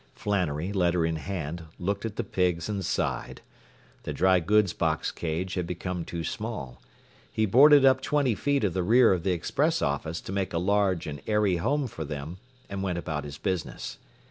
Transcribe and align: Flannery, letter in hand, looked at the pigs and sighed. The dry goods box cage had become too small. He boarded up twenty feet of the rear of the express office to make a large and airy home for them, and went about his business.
Flannery, 0.15 0.73
letter 0.73 1.05
in 1.05 1.17
hand, 1.17 1.65
looked 1.77 2.05
at 2.05 2.15
the 2.15 2.23
pigs 2.23 2.67
and 2.67 2.83
sighed. 2.83 3.41
The 4.01 4.11
dry 4.13 4.39
goods 4.39 4.73
box 4.73 5.11
cage 5.11 5.53
had 5.53 5.67
become 5.67 6.05
too 6.05 6.23
small. 6.23 6.81
He 7.31 7.45
boarded 7.45 7.85
up 7.85 8.01
twenty 8.01 8.33
feet 8.33 8.63
of 8.63 8.73
the 8.73 8.81
rear 8.81 9.13
of 9.13 9.21
the 9.21 9.31
express 9.33 9.79
office 9.79 10.19
to 10.21 10.31
make 10.31 10.53
a 10.53 10.57
large 10.57 11.05
and 11.05 11.21
airy 11.27 11.57
home 11.57 11.85
for 11.85 12.03
them, 12.03 12.39
and 12.67 12.81
went 12.81 12.97
about 12.97 13.25
his 13.25 13.37
business. 13.37 13.99